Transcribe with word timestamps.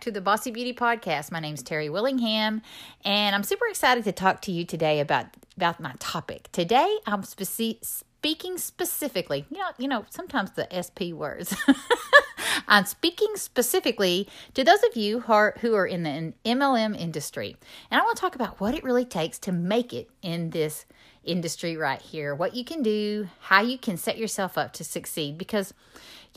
to 0.00 0.10
the 0.12 0.20
Bossy 0.20 0.52
Beauty 0.52 0.72
Podcast. 0.72 1.32
My 1.32 1.40
name 1.40 1.54
is 1.54 1.62
Terry 1.62 1.90
Willingham, 1.90 2.62
and 3.04 3.34
I'm 3.34 3.42
super 3.42 3.66
excited 3.66 4.04
to 4.04 4.12
talk 4.12 4.40
to 4.42 4.52
you 4.52 4.64
today 4.64 5.00
about 5.00 5.26
about 5.56 5.80
my 5.80 5.92
topic. 5.98 6.48
Today, 6.52 6.98
I'm 7.04 7.22
speci- 7.22 7.84
speaking 7.84 8.58
specifically. 8.58 9.44
You 9.50 9.58
know, 9.58 9.70
you 9.76 9.88
know, 9.88 10.04
sometimes 10.10 10.52
the 10.52 10.68
SP 10.70 11.10
words. 11.12 11.56
I'm 12.68 12.84
speaking 12.84 13.32
specifically 13.34 14.28
to 14.54 14.62
those 14.62 14.82
of 14.84 14.96
you 14.96 15.20
who 15.20 15.32
are, 15.32 15.54
who 15.60 15.74
are 15.74 15.86
in 15.86 16.04
the 16.04 16.32
MLM 16.44 16.96
industry, 16.96 17.56
and 17.90 18.00
I 18.00 18.04
want 18.04 18.16
to 18.16 18.20
talk 18.20 18.36
about 18.36 18.60
what 18.60 18.74
it 18.74 18.84
really 18.84 19.04
takes 19.04 19.38
to 19.40 19.52
make 19.52 19.92
it 19.92 20.08
in 20.22 20.50
this 20.50 20.86
industry 21.24 21.76
right 21.76 22.00
here. 22.00 22.36
What 22.36 22.54
you 22.54 22.64
can 22.64 22.82
do, 22.82 23.28
how 23.40 23.62
you 23.62 23.76
can 23.78 23.96
set 23.96 24.16
yourself 24.16 24.56
up 24.56 24.72
to 24.74 24.84
succeed, 24.84 25.38
because 25.38 25.74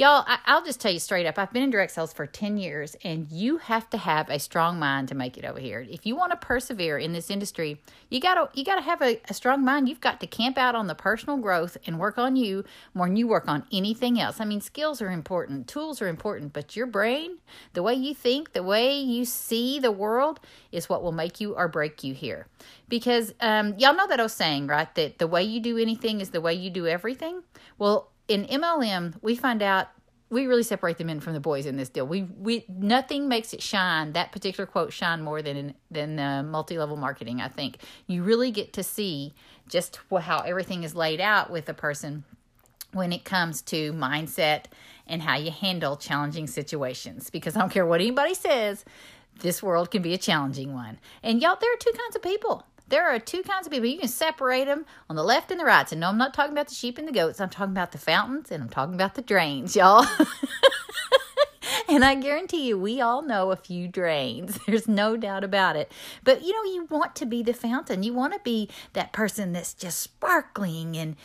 Y'all, 0.02 0.26
I, 0.26 0.56
will 0.56 0.66
just 0.66 0.82
tell 0.82 0.92
you 0.92 0.98
straight 0.98 1.28
up, 1.28 1.38
I've 1.38 1.54
been 1.54 1.62
in 1.62 1.70
direct 1.70 1.92
sales 1.92 2.12
for 2.12 2.26
10 2.26 2.58
years, 2.58 2.96
and 3.04 3.32
you 3.32 3.58
have 3.58 3.88
to 3.92 4.00
have 4.00 4.32
a 4.32 4.40
strong 4.40 4.80
mind 4.80 5.10
to 5.10 5.14
make 5.14 5.38
it 5.38 5.46
over 5.46 5.60
here. 5.60 5.86
If 5.88 6.08
you 6.08 6.16
want 6.16 6.32
to 6.32 6.38
persevere 6.38 6.98
in 6.98 7.14
this 7.14 7.30
industry, 7.30 7.80
you 8.10 8.20
gotta 8.20 8.50
you 8.56 8.66
gotta 8.66 8.82
have 8.82 9.04
a, 9.04 9.22
a 9.30 9.36
strong 9.36 9.64
mind. 9.64 9.88
You've 9.88 10.02
got 10.02 10.20
to 10.22 10.26
camp 10.26 10.58
out 10.58 10.74
on 10.74 10.88
the 10.88 10.96
personal 10.96 11.38
growth 11.38 11.78
and 11.86 12.00
work 12.00 12.18
on 12.18 12.36
you 12.36 12.66
more 12.96 13.06
than 13.06 13.16
you 13.16 13.28
work 13.28 13.48
on 13.48 13.64
anything 13.72 14.20
else. 14.20 14.40
I 14.40 14.46
mean, 14.46 14.60
skills 14.60 15.04
are 15.04 15.12
important, 15.12 15.68
tools 15.68 16.02
are 16.02 16.08
important, 16.08 16.52
but 16.52 16.76
your 16.76 16.88
brain, 16.88 17.38
the 17.74 17.84
way 17.84 17.94
you 17.94 18.16
think, 18.16 18.54
the 18.54 18.64
way 18.64 18.98
you 18.98 19.24
see 19.24 19.78
the 19.78 19.92
world 19.92 20.40
is 20.72 20.90
what 20.90 21.04
will 21.04 21.12
make 21.12 21.40
you 21.40 21.56
or 21.56 21.68
break 21.68 22.04
you 22.04 22.16
here. 22.16 22.48
Because 22.90 23.36
um, 23.40 23.76
y'all 23.78 23.94
know 23.94 24.08
that 24.08 24.20
old 24.20 24.32
saying, 24.32 24.66
right? 24.66 24.94
That 24.96 25.20
the 25.20 25.28
way 25.28 25.44
you 25.44 25.60
do 25.60 25.78
anything 25.78 26.22
is 26.22 26.32
the 26.32 26.42
way 26.42 26.56
you 26.56 26.72
do 26.72 26.88
everything. 26.88 27.44
Well, 27.78 28.11
in 28.28 28.46
MLM, 28.46 29.16
we 29.22 29.36
find 29.36 29.62
out 29.62 29.90
we 30.30 30.48
really 30.48 30.64
separate 30.64 30.98
the 30.98 31.04
men 31.04 31.20
from 31.20 31.34
the 31.34 31.42
boys 31.42 31.66
in 31.66 31.76
this 31.76 31.90
deal. 31.90 32.08
We 32.08 32.24
we 32.24 32.66
nothing 32.70 33.28
makes 33.28 33.54
it 33.54 33.62
shine 33.62 34.14
that 34.14 34.32
particular 34.32 34.66
quote 34.66 34.94
shine 34.94 35.22
more 35.22 35.42
than 35.42 35.76
than 35.92 36.18
uh, 36.18 36.42
the 36.42 36.48
multi 36.48 36.78
level 36.78 36.96
marketing. 36.96 37.42
I 37.42 37.50
think 37.50 37.80
you 38.08 38.24
really 38.24 38.50
get 38.50 38.72
to 38.74 38.84
see 38.84 39.34
just 39.68 40.00
how 40.22 40.40
everything 40.40 40.84
is 40.84 40.96
laid 40.96 41.20
out 41.20 41.52
with 41.52 41.68
a 41.68 41.74
person 41.74 42.24
when 42.94 43.12
it 43.12 43.24
comes 43.24 43.62
to 43.62 43.94
mindset 43.94 44.66
and 45.08 45.22
how 45.22 45.36
you 45.36 45.52
handle 45.52 45.98
challenging 45.98 46.48
situations. 46.48 47.30
Because 47.30 47.56
I 47.56 47.60
don't 47.60 47.70
care 47.70 47.86
what 47.86 48.02
anybody 48.02 48.34
says, 48.34 48.86
this 49.40 49.62
world 49.62 49.92
can 49.92 50.02
be 50.02 50.14
a 50.14 50.18
challenging 50.18 50.74
one. 50.74 51.00
And 51.24 51.42
y'all, 51.42 51.58
there 51.60 51.72
are 51.72 51.78
two 51.78 51.92
kinds 51.92 52.16
of 52.16 52.22
people. 52.22 52.66
There 52.92 53.10
are 53.10 53.20
two 53.20 53.42
kinds 53.42 53.66
of 53.66 53.72
people. 53.72 53.88
You 53.88 53.98
can 53.98 54.10
separate 54.10 54.66
them 54.66 54.86
on 55.10 55.16
the 55.16 55.24
left 55.24 55.50
and 55.50 55.60
the 55.60 55.64
right. 55.64 55.88
So, 55.88 55.96
no, 55.96 56.10
I'm 56.10 56.18
not 56.18 56.34
talking 56.34 56.52
about 56.52 56.68
the 56.68 56.76
sheep 56.76 56.98
and 56.98 57.08
the 57.08 57.14
goats. 57.14 57.40
I'm 57.40 57.50
talking 57.50 57.72
about 57.72 57.94
the 57.94 57.98
fountains 57.98 58.52
and 58.52 58.62
I'm 58.62 58.70
talking 58.70 58.94
about 58.94 59.16
the 59.16 59.22
drains, 59.22 59.78
y'all. 59.78 60.06
and 61.92 62.06
I 62.06 62.16
guarantee 62.16 62.68
you, 62.68 62.78
we 62.78 63.02
all 63.02 63.22
know 63.22 63.52
a 63.52 63.56
few 63.58 63.88
drains. 63.88 64.58
There's 64.68 64.88
no 64.88 65.18
doubt 65.18 65.44
about 65.44 65.76
it. 65.76 65.92
But 66.24 66.42
you 66.42 66.54
know, 66.54 66.72
you 66.72 66.88
want 66.90 67.16
to 67.18 67.26
be 67.26 67.44
the 67.44 67.54
fountain. 67.54 68.02
You 68.02 68.14
want 68.14 68.34
to 68.34 68.40
be 68.40 68.70
that 68.94 69.12
person 69.12 69.52
that's 69.52 69.74
just 69.74 70.00
sparkling 70.00 70.96
and 70.96 71.16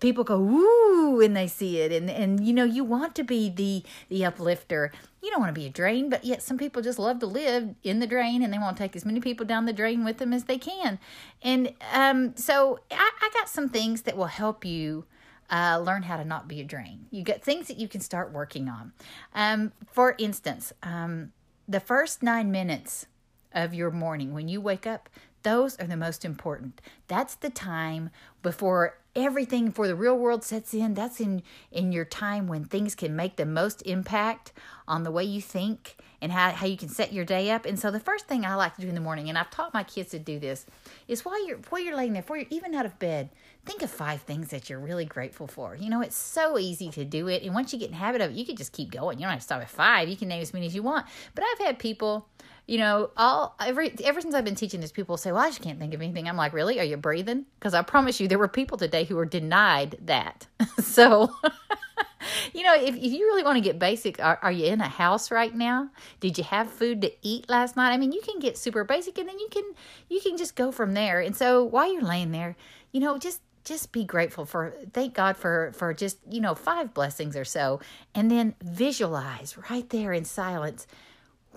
people 0.00 0.24
go 0.24 0.38
woo 0.38 1.16
when 1.18 1.34
they 1.34 1.46
see 1.46 1.78
it. 1.78 1.92
And 1.92 2.10
and 2.10 2.44
you 2.44 2.52
know, 2.52 2.64
you 2.64 2.82
want 2.82 3.14
to 3.14 3.22
be 3.22 3.48
the 3.48 3.84
the 4.08 4.24
uplifter. 4.24 4.90
You 5.22 5.30
don't 5.30 5.40
want 5.40 5.54
to 5.54 5.60
be 5.60 5.66
a 5.66 5.70
drain, 5.70 6.10
but 6.10 6.24
yet 6.24 6.42
some 6.42 6.58
people 6.58 6.82
just 6.82 6.98
love 6.98 7.20
to 7.20 7.26
live 7.26 7.74
in 7.82 8.00
the 8.00 8.06
drain 8.06 8.42
and 8.42 8.52
they 8.52 8.58
want 8.58 8.76
to 8.76 8.82
take 8.82 8.94
as 8.96 9.04
many 9.04 9.20
people 9.20 9.46
down 9.46 9.64
the 9.64 9.72
drain 9.72 10.04
with 10.04 10.18
them 10.18 10.32
as 10.32 10.44
they 10.44 10.58
can. 10.58 10.98
And 11.42 11.72
um, 11.92 12.36
so 12.36 12.80
I, 12.90 13.10
I 13.20 13.30
got 13.32 13.48
some 13.48 13.68
things 13.68 14.02
that 14.02 14.16
will 14.16 14.26
help 14.26 14.64
you 14.64 15.04
uh, 15.50 15.82
learn 15.84 16.02
how 16.02 16.16
to 16.16 16.24
not 16.24 16.48
be 16.48 16.60
a 16.60 16.64
drain. 16.64 17.06
You 17.10 17.22
get 17.22 17.42
things 17.42 17.68
that 17.68 17.78
you 17.78 17.88
can 17.88 18.00
start 18.00 18.32
working 18.32 18.68
on. 18.68 18.92
Um, 19.34 19.72
for 19.90 20.14
instance, 20.18 20.72
um, 20.82 21.32
the 21.68 21.80
first 21.80 22.22
nine 22.22 22.50
minutes 22.50 23.06
of 23.52 23.74
your 23.74 23.90
morning 23.90 24.32
when 24.32 24.48
you 24.48 24.60
wake 24.60 24.86
up, 24.86 25.08
those 25.42 25.78
are 25.78 25.86
the 25.86 25.96
most 25.96 26.24
important. 26.24 26.80
That's 27.08 27.34
the 27.34 27.50
time 27.50 28.10
before 28.42 28.98
everything 29.16 29.72
for 29.72 29.88
the 29.88 29.96
real 29.96 30.16
world 30.16 30.44
sets 30.44 30.72
in. 30.74 30.94
That's 30.94 31.20
in 31.20 31.42
in 31.72 31.90
your 31.90 32.04
time 32.04 32.46
when 32.46 32.64
things 32.64 32.94
can 32.94 33.16
make 33.16 33.36
the 33.36 33.46
most 33.46 33.82
impact 33.82 34.52
on 34.86 35.02
the 35.02 35.10
way 35.10 35.24
you 35.24 35.40
think 35.40 35.96
and 36.22 36.30
how, 36.32 36.50
how 36.50 36.66
you 36.66 36.76
can 36.76 36.88
set 36.88 37.12
your 37.12 37.24
day 37.24 37.50
up. 37.50 37.66
And 37.66 37.78
so 37.78 37.90
the 37.90 38.00
first 38.00 38.26
thing 38.26 38.44
I 38.44 38.54
like 38.54 38.76
to 38.76 38.80
do 38.80 38.88
in 38.88 38.94
the 38.94 39.00
morning, 39.00 39.28
and 39.28 39.36
I've 39.36 39.50
taught 39.50 39.74
my 39.74 39.82
kids 39.82 40.10
to 40.10 40.18
do 40.18 40.38
this, 40.38 40.64
is 41.08 41.24
while 41.24 41.44
you're 41.46 41.58
while 41.68 41.82
you're 41.82 41.96
laying 41.96 42.12
there, 42.12 42.22
before 42.22 42.36
you're 42.36 42.46
even 42.50 42.74
out 42.74 42.86
of 42.86 42.98
bed, 42.98 43.30
think 43.64 43.82
of 43.82 43.90
five 43.90 44.22
things 44.22 44.48
that 44.48 44.70
you're 44.70 44.78
really 44.78 45.04
grateful 45.04 45.46
for. 45.46 45.74
You 45.74 45.90
know, 45.90 46.02
it's 46.02 46.16
so 46.16 46.58
easy 46.58 46.90
to 46.90 47.04
do 47.04 47.28
it. 47.28 47.42
And 47.42 47.54
once 47.54 47.72
you 47.72 47.78
get 47.78 47.88
in 47.88 47.94
habit 47.94 48.20
of 48.20 48.30
it, 48.30 48.36
you 48.36 48.46
can 48.46 48.56
just 48.56 48.72
keep 48.72 48.92
going. 48.92 49.18
You 49.18 49.24
don't 49.24 49.32
have 49.32 49.40
to 49.40 49.44
stop 49.44 49.62
at 49.62 49.70
five. 49.70 50.08
You 50.08 50.16
can 50.16 50.28
name 50.28 50.42
as 50.42 50.54
many 50.54 50.66
as 50.66 50.74
you 50.74 50.82
want. 50.82 51.06
But 51.34 51.44
I've 51.44 51.66
had 51.66 51.78
people 51.78 52.28
you 52.66 52.78
know, 52.78 53.10
all 53.16 53.54
every 53.64 53.94
ever 54.04 54.20
since 54.20 54.34
I've 54.34 54.44
been 54.44 54.56
teaching 54.56 54.80
this, 54.80 54.90
people 54.90 55.16
say, 55.16 55.30
"Well, 55.30 55.42
I 55.42 55.48
just 55.48 55.62
can't 55.62 55.78
think 55.78 55.94
of 55.94 56.02
anything." 56.02 56.28
I'm 56.28 56.36
like, 56.36 56.52
"Really? 56.52 56.80
Are 56.80 56.84
you 56.84 56.96
breathing?" 56.96 57.46
Because 57.58 57.74
I 57.74 57.82
promise 57.82 58.18
you, 58.18 58.26
there 58.26 58.38
were 58.38 58.48
people 58.48 58.76
today 58.76 59.04
who 59.04 59.14
were 59.14 59.24
denied 59.24 59.98
that. 60.06 60.48
so, 60.80 61.32
you 62.52 62.64
know, 62.64 62.74
if, 62.74 62.96
if 62.96 63.12
you 63.12 63.26
really 63.26 63.44
want 63.44 63.56
to 63.56 63.60
get 63.60 63.78
basic, 63.78 64.20
are, 64.20 64.40
are 64.42 64.50
you 64.50 64.66
in 64.66 64.80
a 64.80 64.88
house 64.88 65.30
right 65.30 65.54
now? 65.54 65.90
Did 66.18 66.38
you 66.38 66.44
have 66.44 66.68
food 66.68 67.02
to 67.02 67.12
eat 67.22 67.48
last 67.48 67.76
night? 67.76 67.92
I 67.92 67.98
mean, 67.98 68.10
you 68.10 68.20
can 68.20 68.40
get 68.40 68.58
super 68.58 68.82
basic, 68.82 69.16
and 69.18 69.28
then 69.28 69.38
you 69.38 69.48
can 69.48 69.64
you 70.08 70.20
can 70.20 70.36
just 70.36 70.56
go 70.56 70.72
from 70.72 70.94
there. 70.94 71.20
And 71.20 71.36
so, 71.36 71.62
while 71.62 71.92
you're 71.92 72.02
laying 72.02 72.32
there, 72.32 72.56
you 72.90 72.98
know, 72.98 73.16
just 73.16 73.42
just 73.62 73.92
be 73.92 74.04
grateful 74.04 74.44
for 74.44 74.74
thank 74.92 75.12
god 75.12 75.36
for 75.36 75.72
for 75.74 75.92
just 75.92 76.18
you 76.30 76.40
know 76.40 76.54
five 76.54 76.94
blessings 76.94 77.36
or 77.36 77.44
so 77.44 77.80
and 78.14 78.30
then 78.30 78.54
visualize 78.62 79.58
right 79.68 79.90
there 79.90 80.12
in 80.12 80.24
silence 80.24 80.86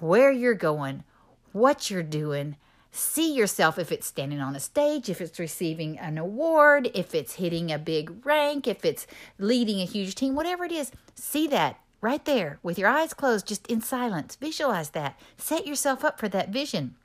where 0.02 0.32
you're 0.32 0.54
going, 0.54 1.04
what 1.52 1.90
you're 1.90 2.04
doing. 2.04 2.56
See 2.92 3.34
yourself 3.34 3.78
if 3.78 3.92
it's 3.92 4.08
standing 4.08 4.40
on 4.40 4.56
a 4.56 4.60
stage, 4.60 5.10
if 5.10 5.22
it's 5.22 5.38
receiving 5.40 6.00
an 6.00 6.18
award, 6.18 6.90
if 6.96 7.14
it's 7.14 7.36
hitting 7.36 7.72
a 7.72 7.78
big 7.78 8.26
rank, 8.26 8.68
if 8.68 8.84
it's 8.84 9.06
leading 9.38 9.80
a 9.80 9.86
huge 9.86 10.16
team, 10.16 10.36
whatever 10.36 10.66
it 10.66 10.72
is. 10.72 10.92
See 11.14 11.48
that 11.48 11.80
right 12.02 12.24
there 12.26 12.60
with 12.64 12.80
your 12.80 12.90
eyes 12.90 13.14
closed, 13.14 13.48
just 13.48 13.68
in 13.68 13.82
silence. 13.82 14.36
Visualize 14.36 14.90
that. 14.92 15.20
Set 15.38 15.68
yourself 15.68 16.04
up 16.04 16.20
for 16.20 16.28
that 16.30 16.50
vision. 16.50 16.96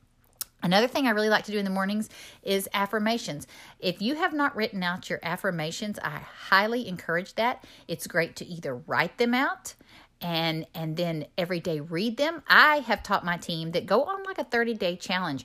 Another 0.63 0.89
thing 0.89 1.07
I 1.07 1.11
really 1.11 1.29
like 1.29 1.45
to 1.45 1.53
do 1.53 1.59
in 1.59 1.67
the 1.67 1.71
mornings 1.71 2.09
is 2.43 2.71
affirmations. 2.73 3.47
If 3.79 4.01
you 4.01 4.15
have 4.15 4.33
not 4.33 4.57
written 4.57 4.83
out 4.83 5.11
your 5.11 5.19
affirmations, 5.23 5.99
I 6.03 6.23
highly 6.49 6.89
encourage 6.89 7.35
that. 7.35 7.63
It's 7.87 8.07
great 8.07 8.35
to 8.37 8.47
either 8.47 8.75
write 8.75 9.19
them 9.19 9.35
out 9.35 9.75
and 10.25 10.67
and 10.75 10.97
then 10.97 11.27
every 11.37 11.61
day 11.61 11.79
read 11.81 12.17
them. 12.17 12.43
I 12.49 12.79
have 12.79 13.03
taught 13.03 13.25
my 13.25 13.37
team 13.37 13.73
that 13.73 13.85
go 13.85 14.05
on 14.05 14.25
like 14.25 14.39
a 14.39 14.45
30 14.45 14.75
day 14.75 14.97
challenge. 14.97 15.45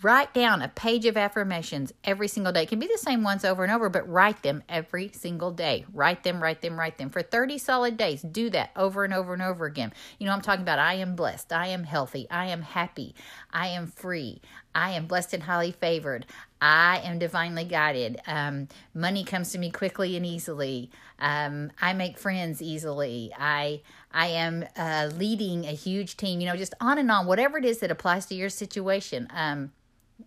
Write 0.00 0.32
down 0.32 0.62
a 0.62 0.68
page 0.68 1.06
of 1.06 1.16
affirmations 1.16 1.92
every 2.04 2.28
single 2.28 2.52
day. 2.52 2.62
It 2.62 2.68
can 2.68 2.78
be 2.78 2.86
the 2.86 2.98
same 2.98 3.24
ones 3.24 3.44
over 3.44 3.64
and 3.64 3.72
over, 3.72 3.88
but 3.88 4.08
write 4.08 4.44
them 4.44 4.62
every 4.68 5.10
single 5.12 5.50
day. 5.50 5.86
Write 5.92 6.22
them, 6.22 6.40
write 6.40 6.60
them, 6.60 6.78
write 6.78 6.98
them 6.98 7.10
for 7.10 7.20
30 7.20 7.58
solid 7.58 7.96
days. 7.96 8.22
Do 8.22 8.48
that 8.50 8.70
over 8.76 9.02
and 9.02 9.12
over 9.12 9.32
and 9.32 9.42
over 9.42 9.64
again. 9.64 9.92
You 10.20 10.26
know, 10.26 10.32
I'm 10.32 10.40
talking 10.40 10.62
about 10.62 10.78
I 10.78 10.94
am 10.94 11.16
blessed, 11.16 11.52
I 11.52 11.68
am 11.68 11.82
healthy, 11.82 12.28
I 12.30 12.46
am 12.46 12.62
happy, 12.62 13.16
I 13.52 13.68
am 13.68 13.88
free, 13.88 14.40
I 14.72 14.92
am 14.92 15.06
blessed 15.06 15.34
and 15.34 15.42
highly 15.42 15.72
favored, 15.72 16.26
I 16.60 17.00
am 17.04 17.18
divinely 17.18 17.64
guided. 17.64 18.20
Um, 18.26 18.68
money 18.94 19.24
comes 19.24 19.52
to 19.52 19.58
me 19.58 19.70
quickly 19.70 20.16
and 20.16 20.26
easily. 20.26 20.90
Um, 21.18 21.70
I 21.80 21.92
make 21.92 22.18
friends 22.18 22.60
easily. 22.60 23.32
I 23.38 23.82
I 24.12 24.28
am 24.28 24.64
uh, 24.76 25.10
leading 25.16 25.64
a 25.64 25.72
huge 25.72 26.16
team. 26.16 26.40
You 26.40 26.46
know, 26.46 26.56
just 26.56 26.74
on 26.80 26.98
and 26.98 27.10
on. 27.10 27.26
Whatever 27.26 27.58
it 27.58 27.64
is 27.64 27.78
that 27.78 27.90
applies 27.90 28.26
to 28.26 28.34
your 28.34 28.48
situation. 28.48 29.28
Um, 29.34 29.72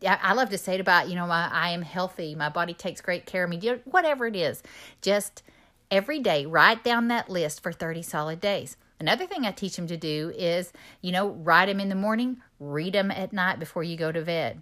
I 0.08 0.34
love 0.34 0.50
to 0.52 0.58
say 0.58 0.76
it 0.76 0.82
about 0.82 1.10
you 1.10 1.16
know 1.16 1.28
my 1.28 1.50
I 1.52 1.70
am 1.72 1.82
healthy. 1.82 2.34
My 2.36 2.50
body 2.50 2.74
takes 2.74 3.02
great 3.02 3.26
care 3.26 3.44
of 3.44 3.50
me. 3.50 3.60
Whatever 3.86 4.28
it 4.28 4.36
is, 4.36 4.64
just 5.02 5.44
every 5.90 6.20
day 6.20 6.46
write 6.46 6.84
down 6.84 7.10
that 7.10 7.30
list 7.30 7.62
for 7.62 7.74
thirty 7.74 8.02
solid 8.02 8.40
days. 8.40 8.78
Another 9.00 9.26
thing 9.26 9.46
I 9.46 9.52
teach 9.52 9.78
them 9.78 9.88
to 9.88 9.98
do 9.98 10.32
is, 10.38 10.72
you 11.02 11.12
know, 11.12 11.30
write 11.30 11.66
them 11.66 11.80
in 11.80 11.90
the 11.90 11.96
morning, 11.96 12.38
read 12.60 12.94
them 12.94 13.10
at 13.10 13.34
night 13.34 13.58
before 13.58 13.84
you 13.84 13.98
go 13.98 14.12
to 14.12 14.22
bed 14.22 14.62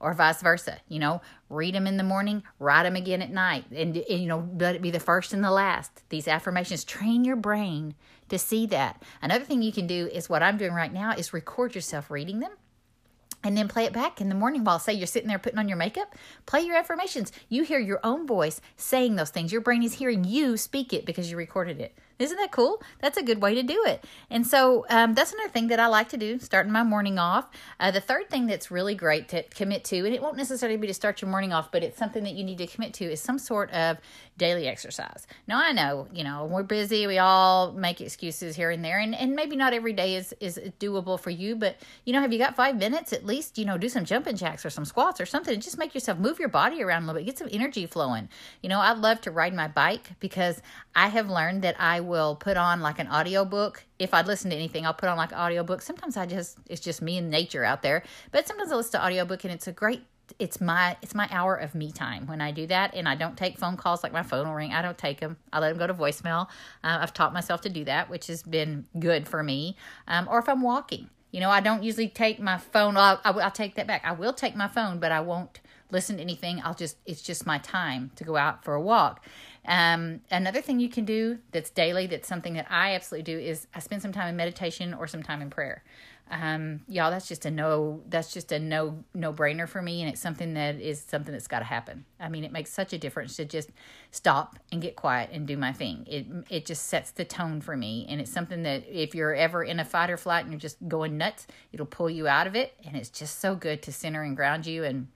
or 0.00 0.14
vice 0.14 0.42
versa. 0.42 0.78
You 0.88 0.98
know, 0.98 1.20
read 1.48 1.74
them 1.74 1.86
in 1.86 1.98
the 1.98 2.02
morning, 2.02 2.42
write 2.58 2.84
them 2.84 2.96
again 2.96 3.22
at 3.22 3.30
night, 3.30 3.66
and, 3.70 3.96
and, 3.96 4.20
you 4.20 4.26
know, 4.26 4.48
let 4.58 4.74
it 4.74 4.82
be 4.82 4.90
the 4.90 4.98
first 4.98 5.32
and 5.32 5.44
the 5.44 5.50
last. 5.50 6.08
These 6.08 6.26
affirmations 6.26 6.84
train 6.84 7.24
your 7.24 7.36
brain 7.36 7.94
to 8.30 8.38
see 8.38 8.66
that. 8.66 9.02
Another 9.22 9.44
thing 9.44 9.62
you 9.62 9.72
can 9.72 9.86
do 9.86 10.08
is 10.12 10.28
what 10.28 10.42
I'm 10.42 10.56
doing 10.56 10.72
right 10.72 10.92
now 10.92 11.12
is 11.12 11.32
record 11.32 11.74
yourself 11.74 12.10
reading 12.10 12.40
them. 12.40 12.52
And 13.42 13.56
then 13.56 13.68
play 13.68 13.84
it 13.84 13.94
back 13.94 14.20
in 14.20 14.28
the 14.28 14.34
morning 14.34 14.64
while, 14.64 14.78
say, 14.78 14.92
you're 14.92 15.06
sitting 15.06 15.28
there 15.28 15.38
putting 15.38 15.58
on 15.58 15.68
your 15.68 15.78
makeup. 15.78 16.14
Play 16.44 16.60
your 16.60 16.76
affirmations. 16.76 17.32
You 17.48 17.62
hear 17.62 17.78
your 17.78 18.00
own 18.04 18.26
voice 18.26 18.60
saying 18.76 19.16
those 19.16 19.30
things. 19.30 19.50
Your 19.50 19.62
brain 19.62 19.82
is 19.82 19.94
hearing 19.94 20.24
you 20.24 20.58
speak 20.58 20.92
it 20.92 21.06
because 21.06 21.30
you 21.30 21.38
recorded 21.38 21.80
it. 21.80 21.96
Isn't 22.20 22.36
that 22.36 22.52
cool? 22.52 22.82
That's 23.00 23.16
a 23.16 23.22
good 23.22 23.40
way 23.40 23.54
to 23.54 23.62
do 23.62 23.82
it. 23.86 24.04
And 24.28 24.46
so 24.46 24.84
um, 24.90 25.14
that's 25.14 25.32
another 25.32 25.48
thing 25.48 25.68
that 25.68 25.80
I 25.80 25.86
like 25.86 26.10
to 26.10 26.16
do, 26.16 26.38
starting 26.38 26.70
my 26.70 26.82
morning 26.82 27.18
off. 27.18 27.48
Uh, 27.78 27.90
the 27.90 28.00
third 28.00 28.28
thing 28.28 28.46
that's 28.46 28.70
really 28.70 28.94
great 28.94 29.28
to 29.30 29.42
commit 29.44 29.84
to, 29.84 29.96
and 30.04 30.14
it 30.14 30.20
won't 30.20 30.36
necessarily 30.36 30.76
be 30.76 30.86
to 30.86 30.94
start 30.94 31.22
your 31.22 31.30
morning 31.30 31.52
off, 31.52 31.72
but 31.72 31.82
it's 31.82 31.98
something 31.98 32.22
that 32.24 32.34
you 32.34 32.44
need 32.44 32.58
to 32.58 32.66
commit 32.66 32.92
to, 32.94 33.04
is 33.04 33.20
some 33.20 33.38
sort 33.38 33.70
of 33.72 33.98
daily 34.36 34.68
exercise. 34.68 35.26
Now, 35.46 35.60
I 35.62 35.72
know, 35.72 36.08
you 36.12 36.24
know, 36.24 36.44
we're 36.44 36.62
busy. 36.62 37.06
We 37.06 37.18
all 37.18 37.72
make 37.72 38.00
excuses 38.00 38.56
here 38.56 38.70
and 38.70 38.84
there, 38.84 38.98
and, 38.98 39.14
and 39.14 39.34
maybe 39.34 39.56
not 39.56 39.72
every 39.72 39.92
day 39.92 40.16
is, 40.16 40.34
is 40.40 40.60
doable 40.78 41.18
for 41.18 41.30
you, 41.30 41.56
but, 41.56 41.76
you 42.04 42.12
know, 42.12 42.20
have 42.20 42.32
you 42.32 42.38
got 42.38 42.56
five 42.56 42.76
minutes 42.76 43.12
at 43.12 43.24
least, 43.24 43.58
you 43.58 43.64
know, 43.64 43.78
do 43.78 43.88
some 43.88 44.04
jumping 44.04 44.36
jacks 44.36 44.64
or 44.64 44.70
some 44.70 44.84
squats 44.84 45.20
or 45.20 45.26
something 45.26 45.54
and 45.54 45.62
just 45.62 45.78
make 45.78 45.94
yourself 45.94 46.18
move 46.18 46.38
your 46.38 46.48
body 46.48 46.82
around 46.82 47.04
a 47.04 47.06
little 47.06 47.20
bit, 47.20 47.26
get 47.26 47.38
some 47.38 47.48
energy 47.50 47.86
flowing. 47.86 48.28
You 48.62 48.68
know, 48.68 48.80
I 48.80 48.92
love 48.92 49.20
to 49.22 49.30
ride 49.30 49.54
my 49.54 49.68
bike 49.68 50.12
because 50.20 50.60
I 50.94 51.08
have 51.08 51.30
learned 51.30 51.62
that 51.62 51.80
I 51.80 52.00
will 52.10 52.34
put 52.36 52.58
on 52.58 52.80
like 52.80 52.98
an 52.98 53.06
audio 53.06 53.44
book. 53.44 53.84
If 53.98 54.12
I'd 54.12 54.26
listen 54.26 54.50
to 54.50 54.56
anything, 54.56 54.84
I'll 54.84 54.92
put 54.92 55.08
on 55.08 55.16
like 55.16 55.32
audio 55.32 55.62
book. 55.62 55.80
Sometimes 55.80 56.16
I 56.16 56.26
just 56.26 56.58
it's 56.66 56.82
just 56.82 57.00
me 57.00 57.16
and 57.16 57.30
nature 57.30 57.64
out 57.64 57.80
there. 57.82 58.02
But 58.32 58.46
sometimes 58.46 58.70
I 58.70 58.76
listen 58.76 58.92
to 58.92 59.04
audio 59.04 59.24
book 59.24 59.44
and 59.44 59.52
it's 59.52 59.66
a 59.66 59.72
great 59.72 60.02
it's 60.38 60.60
my 60.60 60.96
it's 61.02 61.14
my 61.14 61.28
hour 61.30 61.56
of 61.56 61.74
me 61.74 61.90
time 61.90 62.26
when 62.26 62.40
I 62.40 62.50
do 62.52 62.66
that, 62.68 62.94
and 62.94 63.08
I 63.08 63.14
don't 63.14 63.36
take 63.36 63.58
phone 63.58 63.76
calls 63.76 64.02
like 64.02 64.12
my 64.12 64.22
phone 64.22 64.46
will 64.46 64.54
ring. 64.54 64.72
I 64.72 64.82
don't 64.82 64.98
take 64.98 65.20
them. 65.20 65.36
I 65.52 65.58
let 65.58 65.70
them 65.70 65.78
go 65.78 65.86
to 65.86 65.94
voicemail. 65.94 66.48
Uh, 66.84 66.98
I've 67.00 67.14
taught 67.14 67.32
myself 67.32 67.62
to 67.62 67.68
do 67.68 67.84
that, 67.84 68.10
which 68.10 68.26
has 68.28 68.42
been 68.42 68.86
good 68.98 69.26
for 69.26 69.42
me. 69.42 69.76
Um, 70.06 70.28
or 70.30 70.38
if 70.38 70.48
I'm 70.48 70.62
walking, 70.62 71.10
you 71.32 71.40
know, 71.40 71.50
I 71.50 71.60
don't 71.60 71.82
usually 71.82 72.08
take 72.08 72.38
my 72.40 72.58
phone. 72.58 72.96
I'll, 72.96 73.20
I'll 73.24 73.50
take 73.50 73.74
that 73.76 73.86
back. 73.86 74.02
I 74.04 74.12
will 74.12 74.32
take 74.32 74.56
my 74.56 74.68
phone, 74.68 74.98
but 74.98 75.12
I 75.12 75.20
won't 75.20 75.60
listen 75.90 76.16
to 76.16 76.22
anything. 76.22 76.60
I'll 76.64 76.74
just 76.74 76.96
it's 77.06 77.22
just 77.22 77.46
my 77.46 77.58
time 77.58 78.10
to 78.16 78.24
go 78.24 78.36
out 78.36 78.64
for 78.64 78.74
a 78.74 78.80
walk. 78.80 79.24
Um, 79.66 80.20
another 80.30 80.62
thing 80.62 80.80
you 80.80 80.88
can 80.88 81.04
do 81.04 81.38
that's 81.52 81.70
daily, 81.70 82.06
that's 82.06 82.28
something 82.28 82.54
that 82.54 82.66
I 82.70 82.94
absolutely 82.94 83.32
do, 83.32 83.38
is 83.38 83.66
I 83.74 83.80
spend 83.80 84.02
some 84.02 84.12
time 84.12 84.28
in 84.28 84.36
meditation 84.36 84.94
or 84.94 85.06
some 85.06 85.22
time 85.22 85.42
in 85.42 85.50
prayer. 85.50 85.82
Um, 86.30 86.82
y'all, 86.86 87.10
that's 87.10 87.26
just 87.26 87.44
a 87.44 87.50
no. 87.50 88.02
That's 88.08 88.32
just 88.32 88.52
a 88.52 88.58
no 88.60 89.02
no 89.14 89.32
brainer 89.32 89.68
for 89.68 89.82
me, 89.82 90.00
and 90.00 90.08
it's 90.08 90.20
something 90.20 90.54
that 90.54 90.80
is 90.80 91.02
something 91.02 91.32
that's 91.32 91.48
got 91.48 91.58
to 91.58 91.64
happen. 91.64 92.04
I 92.20 92.28
mean, 92.28 92.44
it 92.44 92.52
makes 92.52 92.70
such 92.70 92.92
a 92.92 92.98
difference 92.98 93.34
to 93.36 93.44
just 93.44 93.70
stop 94.12 94.56
and 94.70 94.80
get 94.80 94.94
quiet 94.94 95.30
and 95.32 95.44
do 95.44 95.56
my 95.56 95.72
thing. 95.72 96.06
It 96.06 96.26
it 96.48 96.66
just 96.66 96.86
sets 96.86 97.10
the 97.10 97.24
tone 97.24 97.60
for 97.60 97.76
me, 97.76 98.06
and 98.08 98.20
it's 98.20 98.30
something 98.30 98.62
that 98.62 98.84
if 98.88 99.12
you're 99.12 99.34
ever 99.34 99.64
in 99.64 99.80
a 99.80 99.84
fight 99.84 100.08
or 100.08 100.16
flight 100.16 100.44
and 100.44 100.52
you're 100.52 100.60
just 100.60 100.76
going 100.86 101.18
nuts, 101.18 101.48
it'll 101.72 101.84
pull 101.84 102.08
you 102.08 102.28
out 102.28 102.46
of 102.46 102.54
it, 102.54 102.74
and 102.84 102.96
it's 102.96 103.10
just 103.10 103.40
so 103.40 103.56
good 103.56 103.82
to 103.82 103.92
center 103.92 104.22
and 104.22 104.36
ground 104.36 104.66
you 104.66 104.84
and 104.84 105.08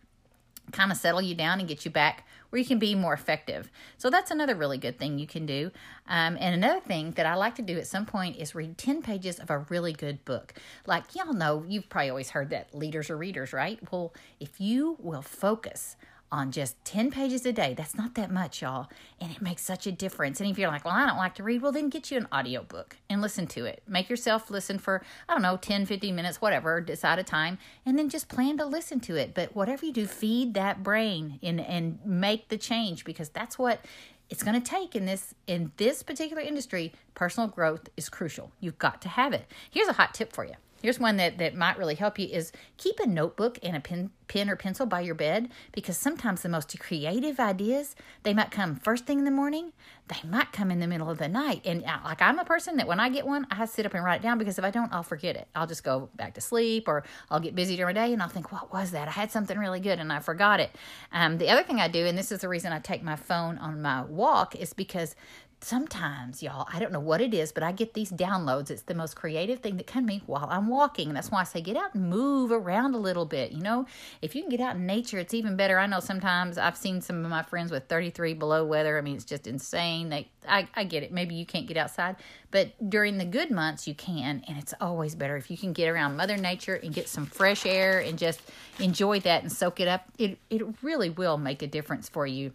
kind 0.72 0.90
of 0.90 0.99
settle 0.99 1.22
you 1.22 1.34
down 1.34 1.58
and 1.58 1.69
get 1.69 1.84
you 1.84 1.90
back 1.90 2.26
where 2.50 2.61
you 2.61 2.66
can 2.66 2.78
be 2.78 2.94
more 2.94 3.12
effective. 3.12 3.70
So 3.99 4.11
that's 4.11 4.31
another 4.31 4.55
really 4.55 4.78
good 4.78 4.99
thing 4.99 5.19
you 5.19 5.26
can 5.26 5.44
do. 5.44 5.72
Um, 6.06 6.37
and 6.40 6.55
another 6.55 6.81
thing 6.81 7.11
that 7.12 7.26
I 7.26 7.34
like 7.34 7.56
to 7.56 7.62
do 7.62 7.76
at 7.78 7.87
some 7.87 8.06
point 8.06 8.37
is 8.37 8.55
read 8.55 8.78
10 8.78 9.02
pages 9.02 9.40
of 9.40 9.50
a 9.50 9.58
really 9.70 9.93
good 9.93 10.25
book. 10.25 10.55
Like, 10.87 11.14
y'all 11.14 11.32
know, 11.32 11.64
you've 11.66 11.88
probably 11.88 12.11
always 12.11 12.31
heard 12.31 12.50
that 12.50 12.75
leaders 12.75 13.11
are 13.11 13.16
readers, 13.16 13.52
right? 13.52 13.81
Well, 13.90 14.14
if 14.38 14.61
you 14.61 14.96
will 15.00 15.22
focus 15.22 15.96
on 16.34 16.50
just 16.50 16.84
10 16.84 17.12
pages 17.12 17.46
a 17.46 17.52
day. 17.52 17.75
That's 17.75 17.94
not 17.94 18.16
that 18.16 18.28
much, 18.28 18.60
y'all. 18.60 18.88
And 19.20 19.31
it 19.31 19.40
makes 19.40 19.62
such 19.62 19.86
a 19.86 19.92
difference. 19.92 20.40
And 20.40 20.50
if 20.50 20.58
you're 20.58 20.69
like, 20.69 20.84
well, 20.84 20.94
I 20.94 21.06
don't 21.06 21.16
like 21.16 21.36
to 21.36 21.44
read, 21.44 21.62
well, 21.62 21.70
then 21.70 21.88
get 21.88 22.10
you 22.10 22.19
an 22.19 22.26
audiobook 22.34 22.96
and 23.08 23.22
listen 23.22 23.46
to 23.48 23.64
it. 23.66 23.84
Make 23.86 24.10
yourself 24.10 24.50
listen 24.50 24.78
for, 24.78 25.02
I 25.28 25.34
don't 25.34 25.42
know, 25.42 25.56
10, 25.56 25.86
15 25.86 26.14
minutes, 26.14 26.40
whatever, 26.40 26.81
decide 26.81 27.20
a 27.20 27.22
time, 27.22 27.58
and 27.86 27.96
then 27.96 28.08
just 28.08 28.28
plan 28.28 28.58
to 28.58 28.66
listen 28.66 28.98
to 29.00 29.14
it. 29.14 29.32
But 29.32 29.54
whatever 29.54 29.86
you 29.86 29.92
do, 29.92 30.06
feed 30.06 30.54
that 30.54 30.82
brain 30.82 31.38
and, 31.40 31.60
and 31.60 32.00
make 32.04 32.48
the 32.48 32.58
change 32.58 33.04
because 33.04 33.28
that's 33.28 33.56
what 33.56 33.84
it's 34.28 34.42
going 34.42 34.60
to 34.60 34.70
take 34.70 34.96
in 34.96 35.06
this 35.06 35.34
in 35.46 35.70
this 35.76 36.02
particular 36.02 36.42
industry 36.42 36.92
personal 37.14 37.46
growth 37.46 37.90
is 37.94 38.08
crucial 38.08 38.50
you've 38.58 38.78
got 38.78 39.02
to 39.02 39.08
have 39.08 39.34
it 39.34 39.44
here's 39.70 39.86
a 39.86 39.92
hot 39.92 40.14
tip 40.14 40.32
for 40.32 40.46
you 40.46 40.54
Here's 40.84 41.00
one 41.00 41.16
that, 41.16 41.38
that 41.38 41.54
might 41.54 41.78
really 41.78 41.94
help 41.94 42.19
you 42.19 42.26
is 42.26 42.52
keep 42.76 43.00
a 43.00 43.06
notebook 43.06 43.58
and 43.62 43.75
a 43.75 43.81
pen, 43.81 44.10
pen 44.28 44.50
or 44.50 44.56
pencil 44.56 44.84
by 44.84 45.00
your 45.00 45.14
bed 45.14 45.48
because 45.72 45.96
sometimes 45.96 46.42
the 46.42 46.50
most 46.50 46.78
creative 46.78 47.40
ideas, 47.40 47.96
they 48.22 48.34
might 48.34 48.50
come 48.50 48.76
first 48.76 49.06
thing 49.06 49.20
in 49.20 49.25
the 49.25 49.31
morning, 49.31 49.72
they 50.08 50.28
might 50.28 50.52
come 50.52 50.70
in 50.70 50.81
the 50.81 50.86
middle 50.86 51.08
of 51.08 51.16
the 51.16 51.26
night. 51.26 51.62
And 51.64 51.82
uh, 51.84 52.00
like 52.04 52.20
I'm 52.20 52.38
a 52.38 52.44
person 52.44 52.76
that 52.76 52.86
when 52.86 53.00
I 53.00 53.08
get 53.08 53.26
one, 53.26 53.46
I 53.50 53.64
sit 53.64 53.86
up 53.86 53.94
and 53.94 54.04
write 54.04 54.20
it 54.20 54.22
down 54.22 54.36
because 54.36 54.58
if 54.58 54.64
I 54.66 54.70
don't, 54.70 54.92
I'll 54.92 55.02
forget 55.02 55.36
it. 55.36 55.48
I'll 55.54 55.66
just 55.66 55.84
go 55.84 56.10
back 56.16 56.34
to 56.34 56.42
sleep 56.42 56.86
or 56.86 57.02
I'll 57.31 57.40
get 57.40 57.54
busy 57.54 57.76
during 57.76 57.94
the 57.94 58.00
day 58.02 58.12
and 58.12 58.22
I'll 58.22 58.28
think, 58.28 58.52
what 58.52 58.70
was 58.70 58.90
that? 58.90 59.08
I 59.08 59.12
had 59.12 59.31
something 59.32 59.58
really 59.58 59.81
good 59.81 59.98
and 59.98 60.12
I 60.12 60.19
forgot 60.19 60.60
it. 60.60 60.70
Um, 61.12 61.38
the 61.38 61.48
other 61.48 61.62
thing 61.62 61.81
I 61.81 61.88
do, 61.88 62.04
and 62.04 62.19
this 62.19 62.31
is 62.31 62.40
the 62.40 62.48
reason 62.50 62.75
I 62.75 62.78
take 62.78 63.02
my 63.02 63.16
phone 63.16 63.56
on 63.56 63.81
my 63.81 64.02
walk, 64.02 64.54
is 64.54 64.75
because 64.75 65.16
sometimes, 65.61 66.43
y'all, 66.43 66.67
I 66.73 66.79
don't 66.79 66.93
know 66.93 67.01
what 67.01 67.21
it 67.21 67.33
is, 67.33 67.53
but 67.53 67.62
I 67.62 67.73
get 67.73 67.95
these 67.95 68.11
downloads. 68.11 68.71
It's 68.71 68.83
the 68.83 68.95
most 68.95 69.17
creative 69.17 69.61
thing 69.61 69.77
that 69.79 69.87
can 69.87 70.06
be 70.06 70.23
while 70.27 70.47
I'm 70.51 70.69
walking. 70.69 71.09
And 71.09 71.17
that's 71.17 71.31
why 71.31 71.41
I 71.41 71.45
say 71.45 71.61
get 71.61 71.77
out 71.77 71.95
and 71.95 72.09
move 72.09 72.53
around 72.53 72.95
a 72.95 72.99
little 72.99 73.25
bit. 73.25 73.53
You 73.53 73.62
know, 73.62 73.87
if 74.23 74.35
you 74.35 74.43
can 74.43 74.51
get 74.51 74.61
out 74.61 74.77
in 74.77 74.87
nature, 74.87 75.19
it's 75.19 75.35
even 75.35 75.56
better. 75.56 75.79
I 75.79 75.87
know 75.87 76.01
sometimes 76.01 76.59
I've 76.59 76.77
seen 76.77 77.01
some 77.01 77.25
of 77.25 77.31
my 77.31 77.43
friends 77.43 77.71
with 77.71 77.89
33 77.89 78.35
below 78.35 78.65
weather. 78.65 78.99
I 78.99 79.01
mean, 79.01 79.17
it's 79.17 79.25
just 79.25 79.47
insane. 79.47 80.09
They, 80.09 80.29
I, 80.49 80.69
I 80.75 80.85
get 80.85 81.03
it. 81.03 81.12
Maybe 81.12 81.35
you 81.35 81.47
can't 81.47 81.67
get 81.67 81.77
outside, 81.77 82.17
but 82.51 82.73
during 82.91 83.19
the 83.19 83.25
good 83.25 83.51
months, 83.51 83.89
you 83.89 83.95
can. 83.95 84.45
And 84.47 84.59
it's 84.59 84.75
always 84.81 85.15
better 85.15 85.37
if 85.37 85.51
you 85.51 85.56
can 85.56 85.73
get 85.73 85.89
around 85.89 86.17
Mother 86.17 86.37
Nature 86.37 86.75
and 86.75 86.93
get 86.93 87.09
some 87.09 87.27
fresh 87.27 87.65
air 87.65 88.01
and 88.01 88.19
just 88.19 88.41
enjoy 88.79 89.21
that 89.21 89.43
and 89.43 89.51
soak 89.51 89.81
it 89.81 89.89
up. 89.89 90.05
It, 90.19 90.39
it 90.51 90.62
really 90.83 91.11
will 91.11 91.39
make 91.39 91.62
a 91.62 91.67
difference 91.67 92.09
for 92.09 92.27
you 92.27 92.53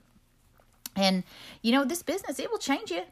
and 1.00 1.24
you 1.62 1.72
know, 1.72 1.86
this 1.86 2.04
business 2.04 2.40
it 2.40 2.51
will 2.51 2.57
change 2.57 2.92
you 2.92 3.04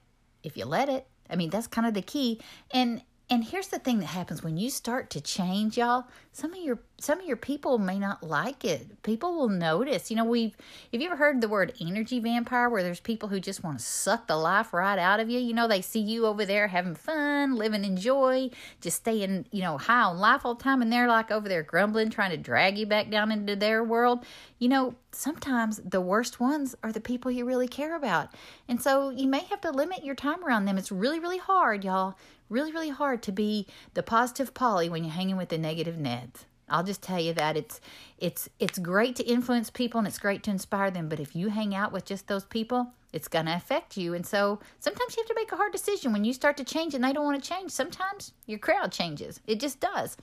if 0.43 0.57
you 0.57 0.65
let 0.65 0.89
it. 0.89 1.07
I 1.29 1.35
mean, 1.35 1.49
that's 1.49 1.67
kind 1.67 1.87
of 1.87 1.93
the 1.93 2.01
key. 2.01 2.39
And 2.71 3.01
and 3.29 3.43
here's 3.43 3.67
the 3.67 3.79
thing 3.79 3.99
that 3.99 4.07
happens 4.07 4.43
when 4.43 4.57
you 4.57 4.69
start 4.69 5.09
to 5.11 5.21
change, 5.21 5.77
y'all. 5.77 6.05
Some 6.31 6.53
of 6.53 6.59
your 6.59 6.79
some 6.99 7.19
of 7.19 7.25
your 7.25 7.37
people 7.37 7.77
may 7.77 7.99
not 7.99 8.23
like 8.23 8.65
it. 8.65 9.03
People 9.03 9.35
will 9.35 9.49
notice. 9.49 10.09
You 10.09 10.17
know, 10.17 10.25
we've 10.25 10.55
have 10.91 10.99
you 10.99 11.07
ever 11.07 11.15
heard 11.15 11.41
the 11.41 11.47
word 11.47 11.73
energy 11.79 12.19
vampire 12.19 12.69
where 12.69 12.81
there's 12.81 12.99
people 12.99 13.29
who 13.29 13.39
just 13.39 13.63
want 13.63 13.77
to 13.77 13.85
suck 13.85 14.25
the 14.25 14.35
life 14.35 14.73
right 14.73 14.97
out 14.97 15.19
of 15.19 15.29
you? 15.29 15.39
You 15.39 15.53
know, 15.53 15.67
they 15.67 15.81
see 15.81 15.99
you 15.99 16.25
over 16.25 16.43
there 16.43 16.67
having 16.67 16.95
fun, 16.95 17.55
living 17.55 17.85
in 17.85 17.97
joy, 17.97 18.49
just 18.81 18.97
staying, 18.97 19.45
you 19.51 19.61
know, 19.61 19.77
high 19.77 20.03
on 20.03 20.17
life 20.17 20.43
all 20.43 20.55
the 20.55 20.63
time 20.63 20.81
and 20.81 20.91
they're 20.91 21.07
like 21.07 21.29
over 21.29 21.47
there 21.47 21.61
grumbling, 21.61 22.09
trying 22.09 22.31
to 22.31 22.37
drag 22.37 22.79
you 22.79 22.87
back 22.87 23.11
down 23.11 23.31
into 23.31 23.55
their 23.55 23.83
world. 23.83 24.25
You 24.57 24.69
know, 24.69 24.95
sometimes 25.11 25.77
the 25.85 26.01
worst 26.01 26.39
ones 26.39 26.75
are 26.81 26.91
the 26.91 26.99
people 26.99 27.29
you 27.29 27.45
really 27.45 27.67
care 27.67 27.95
about. 27.95 28.29
And 28.67 28.81
so 28.81 29.11
you 29.11 29.27
may 29.27 29.43
have 29.45 29.61
to 29.61 29.71
limit 29.71 30.03
your 30.03 30.15
time 30.15 30.43
around 30.43 30.65
them. 30.65 30.79
It's 30.79 30.91
really, 30.91 31.19
really 31.19 31.37
hard, 31.37 31.83
y'all 31.83 32.15
really, 32.49 32.71
really 32.71 32.89
hard 32.89 33.21
to 33.23 33.31
be 33.31 33.67
the 33.93 34.03
positive 34.03 34.53
Polly 34.53 34.89
when 34.89 35.03
you're 35.03 35.13
hanging 35.13 35.35
with 35.35 35.49
the 35.49 35.57
negative 35.57 35.95
Neds. 35.95 36.45
I'll 36.69 36.83
just 36.83 37.01
tell 37.01 37.19
you 37.19 37.33
that 37.33 37.55
it's 37.55 37.79
it's 38.17 38.49
it's 38.59 38.79
great 38.79 39.15
to 39.17 39.23
influence 39.23 39.69
people 39.69 39.99
and 39.99 40.07
it's 40.07 40.19
great 40.19 40.43
to 40.43 40.51
inspire 40.51 40.91
them, 40.91 41.09
but 41.09 41.19
if 41.19 41.35
you 41.35 41.49
hang 41.49 41.73
out 41.73 41.91
with 41.91 42.05
just 42.05 42.27
those 42.27 42.45
people, 42.45 42.93
it's 43.13 43.27
going 43.27 43.45
to 43.45 43.55
affect 43.55 43.95
you. 43.95 44.13
And 44.13 44.25
so 44.25 44.59
sometimes 44.79 45.15
you 45.15 45.23
have 45.23 45.29
to 45.29 45.35
make 45.35 45.51
a 45.51 45.55
hard 45.55 45.71
decision 45.71 46.11
when 46.11 46.25
you 46.25 46.33
start 46.33 46.57
to 46.57 46.63
change 46.63 46.93
and 46.93 47.03
they 47.03 47.13
don't 47.13 47.25
want 47.25 47.41
to 47.41 47.49
change. 47.49 47.71
Sometimes 47.71 48.33
your 48.45 48.59
crowd 48.59 48.91
changes. 48.91 49.39
It 49.47 49.59
just 49.59 49.79
does. 49.79 50.17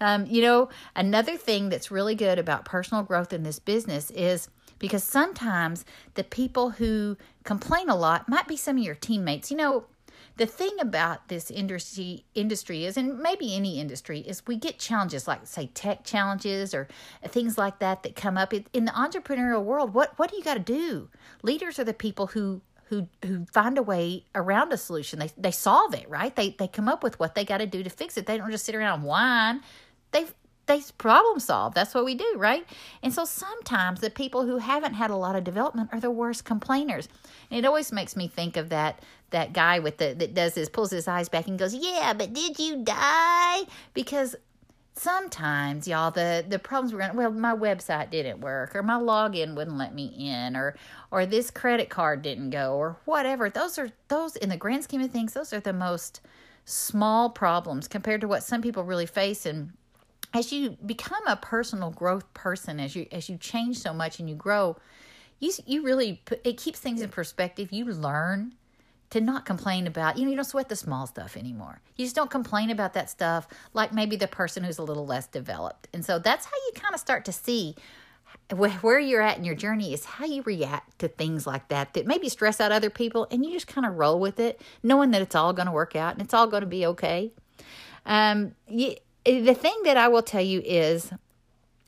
Um, 0.00 0.26
you 0.26 0.42
know, 0.42 0.68
another 0.94 1.36
thing 1.36 1.68
that's 1.68 1.90
really 1.90 2.14
good 2.14 2.38
about 2.38 2.64
personal 2.64 3.02
growth 3.02 3.32
in 3.32 3.42
this 3.42 3.58
business 3.58 4.10
is 4.12 4.48
because 4.78 5.02
sometimes 5.02 5.84
the 6.14 6.24
people 6.24 6.70
who 6.70 7.16
complain 7.42 7.88
a 7.88 7.96
lot 7.96 8.28
might 8.28 8.46
be 8.46 8.56
some 8.56 8.78
of 8.78 8.84
your 8.84 8.94
teammates. 8.94 9.50
You 9.50 9.56
know, 9.56 9.84
the 10.38 10.46
thing 10.46 10.70
about 10.80 11.28
this 11.28 11.50
industry 11.50 12.24
industry 12.34 12.84
is 12.84 12.96
and 12.96 13.18
maybe 13.18 13.54
any 13.54 13.80
industry 13.80 14.20
is 14.20 14.46
we 14.46 14.56
get 14.56 14.78
challenges 14.78 15.26
like 15.26 15.46
say 15.46 15.66
tech 15.74 16.04
challenges 16.04 16.72
or 16.72 16.88
things 17.26 17.58
like 17.58 17.80
that 17.80 18.04
that 18.04 18.14
come 18.16 18.38
up. 18.38 18.54
In 18.54 18.84
the 18.84 18.92
entrepreneurial 18.92 19.62
world 19.62 19.92
what 19.92 20.16
what 20.18 20.30
do 20.30 20.36
you 20.36 20.44
got 20.44 20.54
to 20.54 20.60
do? 20.60 21.08
Leaders 21.42 21.78
are 21.78 21.84
the 21.84 21.92
people 21.92 22.28
who 22.28 22.62
who 22.84 23.08
who 23.24 23.44
find 23.52 23.76
a 23.76 23.82
way 23.82 24.24
around 24.34 24.72
a 24.72 24.76
solution. 24.76 25.18
They 25.18 25.30
they 25.36 25.50
solve 25.50 25.92
it 25.92 26.08
right? 26.08 26.34
They 26.34 26.50
they 26.58 26.68
come 26.68 26.88
up 26.88 27.02
with 27.02 27.18
what 27.18 27.34
they 27.34 27.44
got 27.44 27.58
to 27.58 27.66
do 27.66 27.82
to 27.82 27.90
fix 27.90 28.16
it. 28.16 28.26
They 28.26 28.38
don't 28.38 28.50
just 28.50 28.64
sit 28.64 28.76
around 28.76 29.00
and 29.00 29.08
whine. 29.08 29.60
They 30.12 30.26
they 30.68 30.82
problem 30.98 31.40
solve. 31.40 31.74
That's 31.74 31.94
what 31.94 32.04
we 32.04 32.14
do, 32.14 32.34
right? 32.36 32.64
And 33.02 33.12
so 33.12 33.24
sometimes 33.24 34.00
the 34.00 34.10
people 34.10 34.46
who 34.46 34.58
haven't 34.58 34.94
had 34.94 35.10
a 35.10 35.16
lot 35.16 35.34
of 35.34 35.42
development 35.42 35.90
are 35.92 36.00
the 36.00 36.10
worst 36.10 36.44
complainers. 36.44 37.08
And 37.50 37.58
it 37.58 37.66
always 37.66 37.90
makes 37.90 38.14
me 38.14 38.28
think 38.28 38.56
of 38.56 38.68
that 38.68 39.02
that 39.30 39.52
guy 39.52 39.78
with 39.78 39.98
the 39.98 40.14
that 40.14 40.34
does 40.34 40.54
this 40.54 40.68
pulls 40.68 40.90
his 40.90 41.08
eyes 41.08 41.28
back 41.28 41.48
and 41.48 41.58
goes, 41.58 41.74
"Yeah, 41.74 42.14
but 42.16 42.32
did 42.32 42.58
you 42.58 42.84
die?" 42.84 43.62
Because 43.94 44.36
sometimes 44.94 45.86
y'all 45.86 46.10
the 46.10 46.44
the 46.48 46.58
problems 46.58 46.92
were 46.92 47.10
well 47.14 47.30
my 47.30 47.54
website 47.54 48.10
didn't 48.10 48.40
work 48.40 48.74
or 48.74 48.82
my 48.82 48.98
login 48.98 49.54
wouldn't 49.54 49.78
let 49.78 49.94
me 49.94 50.06
in 50.06 50.56
or 50.56 50.74
or 51.12 51.24
this 51.24 51.52
credit 51.52 51.88
card 51.88 52.20
didn't 52.20 52.50
go 52.50 52.74
or 52.74 52.96
whatever 53.04 53.48
those 53.48 53.78
are 53.78 53.90
those 54.08 54.34
in 54.34 54.48
the 54.48 54.56
grand 54.56 54.82
scheme 54.82 55.00
of 55.00 55.10
things 55.12 55.34
those 55.34 55.52
are 55.52 55.60
the 55.60 55.72
most 55.72 56.20
small 56.64 57.30
problems 57.30 57.86
compared 57.86 58.20
to 58.20 58.26
what 58.26 58.42
some 58.42 58.60
people 58.60 58.82
really 58.82 59.06
face 59.06 59.46
and 59.46 59.72
as 60.34 60.52
you 60.52 60.76
become 60.84 61.26
a 61.26 61.36
personal 61.36 61.90
growth 61.90 62.32
person 62.34 62.80
as 62.80 62.94
you 62.94 63.06
as 63.12 63.28
you 63.28 63.36
change 63.36 63.78
so 63.78 63.92
much 63.92 64.18
and 64.18 64.28
you 64.28 64.34
grow 64.34 64.76
you 65.40 65.52
you 65.66 65.82
really 65.82 66.22
it 66.44 66.56
keeps 66.56 66.78
things 66.78 67.00
in 67.00 67.08
perspective 67.08 67.72
you 67.72 67.84
learn 67.84 68.54
to 69.10 69.20
not 69.20 69.46
complain 69.46 69.86
about, 69.86 70.18
you 70.18 70.24
know, 70.24 70.30
you 70.30 70.36
don't 70.36 70.44
sweat 70.44 70.68
the 70.68 70.76
small 70.76 71.06
stuff 71.06 71.36
anymore. 71.36 71.80
You 71.96 72.04
just 72.04 72.16
don't 72.16 72.30
complain 72.30 72.70
about 72.70 72.92
that 72.92 73.08
stuff 73.08 73.48
like 73.72 73.92
maybe 73.92 74.16
the 74.16 74.28
person 74.28 74.64
who's 74.64 74.78
a 74.78 74.82
little 74.82 75.06
less 75.06 75.26
developed. 75.26 75.88
And 75.94 76.04
so 76.04 76.18
that's 76.18 76.44
how 76.44 76.56
you 76.66 76.72
kind 76.74 76.94
of 76.94 77.00
start 77.00 77.24
to 77.24 77.32
see 77.32 77.74
where 78.54 78.98
you're 78.98 79.22
at 79.22 79.38
in 79.38 79.44
your 79.44 79.54
journey 79.54 79.94
is 79.94 80.04
how 80.04 80.26
you 80.26 80.42
react 80.42 80.98
to 80.98 81.08
things 81.08 81.46
like 81.46 81.68
that 81.68 81.94
that 81.94 82.06
maybe 82.06 82.28
stress 82.28 82.60
out 82.60 82.70
other 82.70 82.90
people 82.90 83.26
and 83.30 83.44
you 83.44 83.52
just 83.52 83.66
kind 83.66 83.86
of 83.86 83.94
roll 83.94 84.20
with 84.20 84.38
it 84.38 84.60
knowing 84.82 85.10
that 85.12 85.22
it's 85.22 85.34
all 85.34 85.54
going 85.54 85.66
to 85.66 85.72
work 85.72 85.96
out 85.96 86.12
and 86.12 86.20
it's 86.20 86.34
all 86.34 86.46
going 86.46 86.60
to 86.60 86.66
be 86.66 86.84
okay 86.84 87.32
um, 88.04 88.54
you, 88.68 88.96
the 89.28 89.54
thing 89.54 89.74
that 89.84 89.96
i 89.96 90.08
will 90.08 90.22
tell 90.22 90.42
you 90.42 90.60
is 90.64 91.12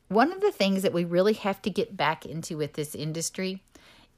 one 0.09 0.33
of 0.33 0.41
the 0.41 0.53
things 0.53 0.83
that 0.83 0.93
we 0.93 1.05
really 1.05 1.35
have 1.35 1.63
to 1.63 1.71
get 1.71 1.97
back 1.97 2.27
into 2.27 2.57
with 2.57 2.75
this 2.75 2.95
industry 2.95 3.63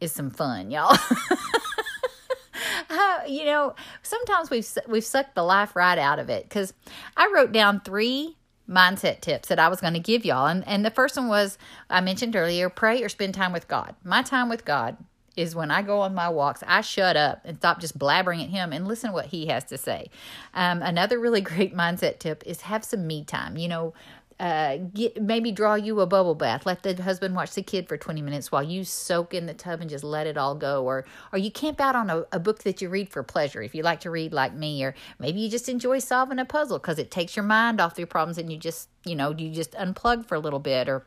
is 0.00 0.12
some 0.12 0.30
fun 0.30 0.70
y'all 0.70 0.96
uh, 2.90 3.20
you 3.26 3.44
know 3.44 3.74
sometimes 4.02 4.50
we've 4.50 4.68
we've 4.88 5.04
sucked 5.04 5.34
the 5.34 5.42
life 5.42 5.76
right 5.76 5.98
out 5.98 6.18
of 6.18 6.28
it 6.28 6.44
because 6.44 6.74
i 7.16 7.30
wrote 7.34 7.52
down 7.52 7.80
three 7.80 8.36
mindset 8.68 9.20
tips 9.20 9.48
that 9.48 9.58
I 9.58 9.68
was 9.68 9.80
going 9.80 9.94
to 9.94 10.00
give 10.00 10.24
y'all. 10.24 10.46
And, 10.46 10.66
and 10.66 10.84
the 10.84 10.90
first 10.90 11.16
one 11.16 11.28
was 11.28 11.58
I 11.90 12.00
mentioned 12.00 12.36
earlier 12.36 12.68
pray 12.70 13.02
or 13.02 13.08
spend 13.08 13.34
time 13.34 13.52
with 13.52 13.68
God. 13.68 13.94
My 14.04 14.22
time 14.22 14.48
with 14.48 14.64
God 14.64 14.96
is 15.36 15.54
when 15.54 15.70
I 15.70 15.82
go 15.82 16.00
on 16.00 16.14
my 16.14 16.28
walks, 16.28 16.62
I 16.66 16.80
shut 16.80 17.16
up 17.16 17.40
and 17.44 17.56
stop 17.56 17.80
just 17.80 17.98
blabbering 17.98 18.42
at 18.42 18.50
him 18.50 18.72
and 18.72 18.86
listen 18.86 19.10
to 19.10 19.14
what 19.14 19.26
he 19.26 19.46
has 19.46 19.64
to 19.64 19.78
say. 19.78 20.10
Um, 20.54 20.82
another 20.82 21.18
really 21.18 21.40
great 21.52 21.74
mindset 21.74 22.18
tip 22.18 22.42
is 22.46 22.62
have 22.62 22.84
some 22.84 23.06
me 23.06 23.24
time. 23.24 23.56
You 23.56 23.68
know, 23.68 23.94
uh, 24.42 24.76
get 24.92 25.22
maybe 25.22 25.52
draw 25.52 25.74
you 25.74 26.00
a 26.00 26.06
bubble 26.06 26.34
bath. 26.34 26.66
Let 26.66 26.82
the 26.82 27.00
husband 27.00 27.36
watch 27.36 27.52
the 27.54 27.62
kid 27.62 27.88
for 27.88 27.96
20 27.96 28.22
minutes 28.22 28.50
while 28.50 28.62
you 28.62 28.84
soak 28.84 29.34
in 29.34 29.46
the 29.46 29.54
tub 29.54 29.80
and 29.80 29.88
just 29.88 30.02
let 30.02 30.26
it 30.26 30.36
all 30.36 30.56
go. 30.56 30.84
Or, 30.84 31.04
or 31.32 31.38
you 31.38 31.50
camp 31.50 31.80
out 31.80 31.94
on 31.94 32.10
a, 32.10 32.24
a 32.32 32.40
book 32.40 32.64
that 32.64 32.82
you 32.82 32.88
read 32.88 33.08
for 33.08 33.22
pleasure 33.22 33.62
if 33.62 33.72
you 33.72 33.84
like 33.84 34.00
to 34.00 34.10
read 34.10 34.32
like 34.32 34.52
me. 34.52 34.82
Or 34.82 34.96
maybe 35.20 35.38
you 35.40 35.48
just 35.48 35.68
enjoy 35.68 36.00
solving 36.00 36.40
a 36.40 36.44
puzzle 36.44 36.80
because 36.80 36.98
it 36.98 37.10
takes 37.10 37.36
your 37.36 37.44
mind 37.44 37.80
off 37.80 37.96
your 37.98 38.08
problems 38.08 38.36
and 38.36 38.50
you 38.50 38.58
just, 38.58 38.88
you 39.04 39.14
know, 39.14 39.30
you 39.30 39.50
just 39.50 39.72
unplug 39.72 40.26
for 40.26 40.34
a 40.34 40.40
little 40.40 40.58
bit. 40.58 40.88
Or 40.88 41.06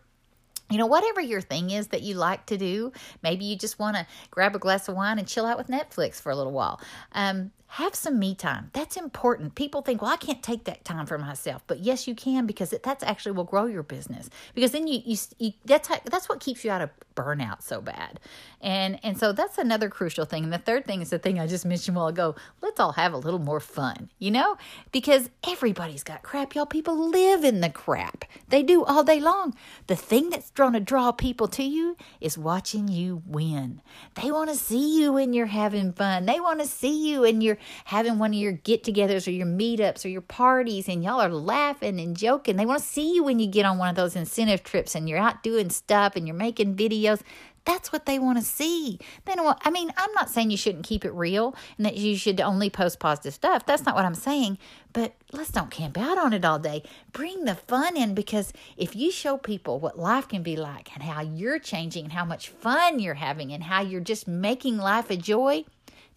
you 0.69 0.77
know, 0.77 0.87
whatever 0.87 1.21
your 1.21 1.41
thing 1.41 1.69
is 1.69 1.87
that 1.87 2.01
you 2.01 2.15
like 2.15 2.45
to 2.47 2.57
do, 2.57 2.91
maybe 3.21 3.45
you 3.45 3.55
just 3.55 3.77
want 3.77 3.95
to 3.97 4.07
grab 4.31 4.55
a 4.55 4.59
glass 4.59 4.87
of 4.87 4.95
wine 4.95 5.19
and 5.19 5.27
chill 5.27 5.45
out 5.45 5.57
with 5.57 5.67
Netflix 5.67 6.15
for 6.19 6.31
a 6.31 6.35
little 6.35 6.53
while. 6.53 6.81
Um, 7.11 7.51
have 7.67 7.95
some 7.95 8.19
me 8.19 8.35
time. 8.35 8.69
That's 8.73 8.95
important. 8.95 9.55
People 9.55 9.81
think, 9.81 10.01
well, 10.01 10.11
I 10.11 10.17
can't 10.17 10.41
take 10.41 10.63
that 10.65 10.85
time 10.85 11.05
for 11.05 11.17
myself, 11.17 11.63
but 11.67 11.79
yes, 11.79 12.07
you 12.07 12.15
can 12.15 12.45
because 12.45 12.71
it, 12.71 12.83
that's 12.83 13.03
actually 13.03 13.33
will 13.33 13.43
grow 13.43 13.65
your 13.65 13.83
business. 13.83 14.29
Because 14.53 14.71
then 14.71 14.87
you, 14.87 15.01
you, 15.03 15.17
you 15.39 15.51
that's 15.65 15.87
how, 15.87 15.99
that's 16.05 16.29
what 16.29 16.39
keeps 16.39 16.63
you 16.63 16.71
out 16.71 16.81
of 16.81 16.89
burnout 17.15 17.61
so 17.61 17.81
bad, 17.81 18.19
and 18.61 18.99
and 19.03 19.17
so 19.17 19.31
that's 19.31 19.57
another 19.57 19.89
crucial 19.89 20.25
thing. 20.25 20.43
And 20.43 20.53
the 20.53 20.57
third 20.57 20.85
thing 20.85 21.01
is 21.01 21.09
the 21.09 21.19
thing 21.19 21.39
I 21.39 21.47
just 21.47 21.65
mentioned 21.65 21.97
a 21.97 21.99
while 21.99 22.07
ago. 22.07 22.35
Let's 22.61 22.79
all 22.79 22.93
have 22.93 23.13
a 23.13 23.17
little 23.17 23.39
more 23.39 23.59
fun, 23.59 24.09
you 24.19 24.31
know, 24.31 24.57
because 24.91 25.29
everybody's 25.47 26.03
got 26.03 26.23
crap. 26.23 26.55
Y'all, 26.55 26.65
people 26.65 27.09
live 27.09 27.43
in 27.43 27.61
the 27.61 27.69
crap. 27.69 28.25
They 28.47 28.63
do 28.63 28.85
all 28.85 29.03
day 29.03 29.19
long. 29.19 29.55
The 29.87 29.95
thing 29.95 30.29
that's 30.29 30.51
going 30.51 30.73
to 30.73 30.79
draw 30.79 31.11
people 31.11 31.47
to 31.49 31.63
you 31.63 31.97
is 32.21 32.37
watching 32.37 32.87
you 32.87 33.21
win. 33.25 33.81
They 34.21 34.31
want 34.31 34.49
to 34.49 34.55
see 34.55 35.01
you 35.01 35.13
when 35.13 35.33
you're 35.33 35.47
having 35.47 35.91
fun. 35.93 36.25
They 36.25 36.39
want 36.39 36.61
to 36.61 36.67
see 36.67 37.09
you 37.09 37.23
and 37.23 37.43
you're 37.43 37.57
having 37.85 38.19
one 38.19 38.31
of 38.31 38.39
your 38.39 38.51
get 38.51 38.83
togethers 38.83 39.27
or 39.27 39.31
your 39.31 39.47
meetups 39.47 40.05
or 40.05 40.09
your 40.09 40.21
parties 40.21 40.87
and 40.87 41.03
y'all 41.03 41.21
are 41.21 41.29
laughing 41.29 41.99
and 41.99 42.17
joking. 42.17 42.55
They 42.55 42.65
want 42.65 42.81
to 42.81 42.87
see 42.87 43.13
you 43.13 43.23
when 43.23 43.39
you 43.39 43.47
get 43.47 43.65
on 43.65 43.77
one 43.77 43.89
of 43.89 43.95
those 43.95 44.15
incentive 44.15 44.63
trips 44.63 44.95
and 44.95 45.07
you're 45.07 45.19
out 45.19 45.43
doing 45.43 45.69
stuff 45.69 46.15
and 46.15 46.27
you're 46.27 46.35
making 46.35 46.75
videos. 46.75 47.21
That's 47.65 47.91
what 47.91 48.05
they 48.05 48.19
want 48.19 48.37
to 48.37 48.43
see. 48.43 48.99
They 49.25 49.33
don't 49.33 49.45
want, 49.45 49.59
I 49.63 49.71
mean, 49.71 49.91
I'm 49.97 50.13
not 50.13 50.29
saying 50.29 50.51
you 50.51 50.57
shouldn't 50.57 50.85
keep 50.85 51.03
it 51.03 51.11
real 51.11 51.55
and 51.77 51.85
that 51.85 51.97
you 51.97 52.15
should 52.15 52.39
only 52.39 52.69
post 52.69 52.99
positive 52.99 53.33
stuff. 53.33 53.65
That's 53.65 53.85
not 53.85 53.95
what 53.95 54.05
I'm 54.05 54.15
saying. 54.15 54.59
But 54.93 55.15
let's 55.33 55.51
don't 55.51 55.71
camp 55.71 55.97
out 55.97 56.19
on 56.19 56.31
it 56.31 56.45
all 56.45 56.59
day. 56.59 56.83
Bring 57.11 57.45
the 57.45 57.55
fun 57.55 57.97
in 57.97 58.13
because 58.13 58.53
if 58.77 58.95
you 58.95 59.11
show 59.11 59.37
people 59.37 59.79
what 59.79 59.97
life 59.97 60.27
can 60.27 60.43
be 60.43 60.55
like 60.55 60.93
and 60.93 61.03
how 61.03 61.21
you're 61.21 61.59
changing 61.59 62.05
and 62.05 62.13
how 62.13 62.23
much 62.23 62.49
fun 62.49 62.99
you're 62.99 63.15
having 63.15 63.51
and 63.51 63.63
how 63.63 63.81
you're 63.81 63.99
just 63.99 64.27
making 64.27 64.77
life 64.77 65.09
a 65.09 65.17
joy, 65.17 65.65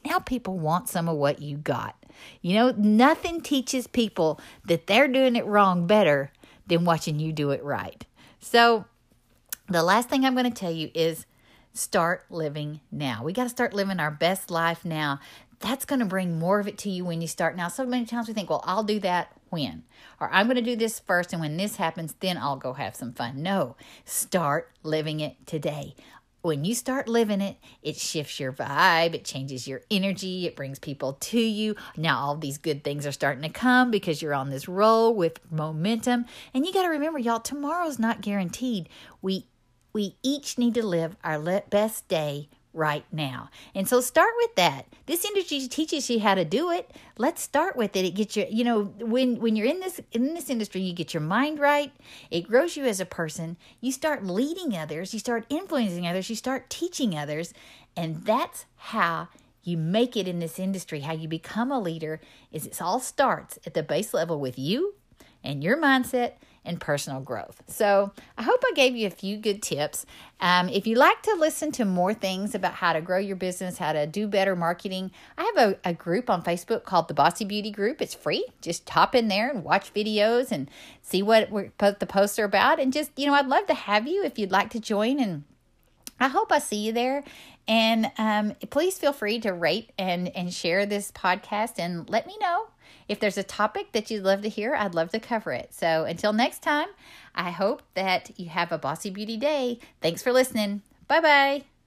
now 0.04 0.18
people 0.18 0.58
want 0.58 0.88
some 0.88 1.08
of 1.08 1.16
what 1.16 1.42
you 1.42 1.56
got. 1.56 1.96
You 2.40 2.54
know, 2.54 2.70
nothing 2.76 3.40
teaches 3.40 3.86
people 3.86 4.40
that 4.66 4.86
they're 4.86 5.08
doing 5.08 5.36
it 5.36 5.46
wrong 5.46 5.86
better 5.86 6.32
than 6.66 6.84
watching 6.84 7.18
you 7.18 7.32
do 7.32 7.50
it 7.50 7.62
right. 7.62 8.04
So, 8.40 8.84
the 9.68 9.82
last 9.82 10.08
thing 10.08 10.24
I'm 10.24 10.34
going 10.34 10.50
to 10.50 10.50
tell 10.50 10.70
you 10.70 10.90
is 10.94 11.26
start 11.74 12.24
living 12.30 12.80
now. 12.90 13.22
We 13.22 13.32
got 13.32 13.44
to 13.44 13.48
start 13.50 13.74
living 13.74 14.00
our 14.00 14.10
best 14.10 14.50
life 14.50 14.84
now. 14.84 15.20
That's 15.60 15.84
going 15.84 16.00
to 16.00 16.06
bring 16.06 16.38
more 16.38 16.60
of 16.60 16.68
it 16.68 16.78
to 16.78 16.90
you 16.90 17.04
when 17.04 17.20
you 17.20 17.28
start 17.28 17.56
now. 17.56 17.68
So 17.68 17.84
many 17.84 18.06
times 18.06 18.28
we 18.28 18.34
think, 18.34 18.48
well, 18.48 18.64
I'll 18.64 18.84
do 18.84 19.00
that 19.00 19.32
when, 19.50 19.84
or 20.20 20.30
I'm 20.32 20.46
going 20.46 20.56
to 20.56 20.62
do 20.62 20.76
this 20.76 21.00
first, 21.00 21.32
and 21.32 21.40
when 21.40 21.56
this 21.56 21.76
happens, 21.76 22.14
then 22.20 22.36
I'll 22.36 22.56
go 22.56 22.74
have 22.74 22.94
some 22.94 23.12
fun. 23.12 23.42
No, 23.42 23.76
start 24.04 24.70
living 24.82 25.20
it 25.20 25.46
today 25.46 25.94
when 26.42 26.64
you 26.64 26.74
start 26.74 27.08
living 27.08 27.40
it, 27.40 27.56
it 27.82 27.96
shifts 27.96 28.38
your 28.38 28.52
vibe, 28.52 29.14
it 29.14 29.24
changes 29.24 29.66
your 29.66 29.82
energy, 29.90 30.46
it 30.46 30.56
brings 30.56 30.78
people 30.78 31.14
to 31.14 31.40
you. 31.40 31.74
Now, 31.96 32.20
all 32.20 32.36
these 32.36 32.58
good 32.58 32.84
things 32.84 33.06
are 33.06 33.12
starting 33.12 33.42
to 33.42 33.48
come 33.48 33.90
because 33.90 34.22
you're 34.22 34.34
on 34.34 34.50
this 34.50 34.68
roll 34.68 35.14
with 35.14 35.40
momentum. 35.50 36.26
And 36.54 36.64
you 36.64 36.72
got 36.72 36.82
to 36.82 36.88
remember, 36.88 37.18
y'all, 37.18 37.40
tomorrow's 37.40 37.98
not 37.98 38.20
guaranteed. 38.20 38.88
We 39.20 39.46
we 39.92 40.16
each 40.22 40.58
need 40.58 40.74
to 40.74 40.86
live 40.86 41.16
our 41.24 41.40
best 41.70 42.06
day 42.08 42.48
right 42.78 43.04
now. 43.12 43.50
And 43.74 43.86
so 43.88 44.00
start 44.00 44.32
with 44.38 44.54
that. 44.54 44.86
This 45.06 45.24
industry 45.24 45.66
teaches 45.68 46.08
you 46.08 46.20
how 46.20 46.34
to 46.34 46.44
do 46.44 46.70
it. 46.70 46.90
Let's 47.18 47.42
start 47.42 47.76
with 47.76 47.96
it. 47.96 48.04
It 48.04 48.12
gets 48.12 48.36
you, 48.36 48.46
you 48.48 48.64
know, 48.64 48.84
when 49.00 49.40
when 49.40 49.56
you're 49.56 49.66
in 49.66 49.80
this 49.80 50.00
in 50.12 50.34
this 50.34 50.48
industry, 50.48 50.80
you 50.80 50.94
get 50.94 51.12
your 51.12 51.20
mind 51.20 51.58
right. 51.58 51.92
It 52.30 52.48
grows 52.48 52.76
you 52.76 52.84
as 52.84 53.00
a 53.00 53.04
person. 53.04 53.56
You 53.80 53.92
start 53.92 54.24
leading 54.24 54.76
others, 54.76 55.12
you 55.12 55.18
start 55.18 55.44
influencing 55.50 56.06
others, 56.06 56.30
you 56.30 56.36
start 56.36 56.70
teaching 56.70 57.18
others, 57.18 57.52
and 57.96 58.24
that's 58.24 58.64
how 58.76 59.28
you 59.64 59.76
make 59.76 60.16
it 60.16 60.28
in 60.28 60.38
this 60.38 60.58
industry. 60.58 61.00
How 61.00 61.12
you 61.12 61.28
become 61.28 61.70
a 61.70 61.80
leader 61.80 62.20
is 62.52 62.66
it 62.66 62.80
all 62.80 63.00
starts 63.00 63.58
at 63.66 63.74
the 63.74 63.82
base 63.82 64.14
level 64.14 64.40
with 64.40 64.58
you 64.58 64.94
and 65.44 65.62
your 65.62 65.76
mindset 65.76 66.34
and 66.68 66.80
personal 66.80 67.20
growth. 67.20 67.62
So 67.66 68.12
I 68.36 68.42
hope 68.42 68.62
I 68.64 68.72
gave 68.74 68.94
you 68.94 69.06
a 69.06 69.10
few 69.10 69.38
good 69.38 69.62
tips. 69.62 70.04
Um, 70.38 70.68
if 70.68 70.86
you 70.86 70.94
like 70.94 71.22
to 71.22 71.34
listen 71.34 71.72
to 71.72 71.84
more 71.84 72.14
things 72.14 72.54
about 72.54 72.74
how 72.74 72.92
to 72.92 73.00
grow 73.00 73.18
your 73.18 73.36
business, 73.36 73.78
how 73.78 73.92
to 73.92 74.06
do 74.06 74.28
better 74.28 74.54
marketing, 74.54 75.10
I 75.36 75.50
have 75.56 75.70
a, 75.70 75.88
a 75.88 75.94
group 75.94 76.30
on 76.30 76.42
Facebook 76.42 76.84
called 76.84 77.08
the 77.08 77.14
Bossy 77.14 77.44
Beauty 77.44 77.70
Group. 77.70 78.00
It's 78.02 78.14
free. 78.14 78.46
Just 78.60 78.88
hop 78.88 79.14
in 79.14 79.28
there 79.28 79.50
and 79.50 79.64
watch 79.64 79.92
videos 79.94 80.52
and 80.52 80.70
see 81.02 81.22
what 81.22 81.48
the 81.50 82.06
posts 82.06 82.38
are 82.38 82.44
about. 82.44 82.78
And 82.78 82.92
just, 82.92 83.10
you 83.16 83.26
know, 83.26 83.34
I'd 83.34 83.48
love 83.48 83.66
to 83.66 83.74
have 83.74 84.06
you 84.06 84.22
if 84.22 84.38
you'd 84.38 84.52
like 84.52 84.70
to 84.70 84.80
join 84.80 85.18
and 85.18 85.44
I 86.20 86.28
hope 86.28 86.52
I 86.52 86.58
see 86.58 86.76
you 86.76 86.92
there. 86.92 87.24
And 87.66 88.10
um, 88.18 88.54
please 88.70 88.98
feel 88.98 89.12
free 89.12 89.40
to 89.40 89.52
rate 89.52 89.90
and, 89.98 90.34
and 90.36 90.52
share 90.52 90.86
this 90.86 91.12
podcast 91.12 91.78
and 91.78 92.08
let 92.08 92.26
me 92.26 92.36
know 92.40 92.67
if 93.08 93.18
there's 93.20 93.38
a 93.38 93.42
topic 93.42 93.92
that 93.92 94.10
you'd 94.10 94.24
love 94.24 94.42
to 94.42 94.48
hear, 94.48 94.74
I'd 94.74 94.94
love 94.94 95.10
to 95.10 95.20
cover 95.20 95.52
it. 95.52 95.72
So 95.72 96.04
until 96.04 96.32
next 96.32 96.62
time, 96.62 96.88
I 97.34 97.50
hope 97.50 97.82
that 97.94 98.30
you 98.36 98.48
have 98.48 98.72
a 98.72 98.78
bossy 98.78 99.10
beauty 99.10 99.36
day. 99.36 99.78
Thanks 100.00 100.22
for 100.22 100.32
listening. 100.32 100.82
Bye 101.06 101.20
bye. 101.20 101.77